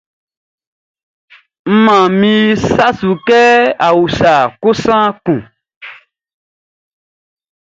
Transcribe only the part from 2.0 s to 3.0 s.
min sa